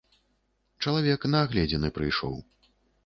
Чалавек 0.85 1.27
на 1.33 1.43
агледзіны 1.49 1.93
прыйшоў. 1.99 2.35